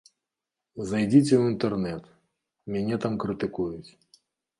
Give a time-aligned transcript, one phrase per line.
[0.91, 2.03] Зайдзіце ў інтэрнэт,
[2.77, 3.91] мяне там крытыкуюць.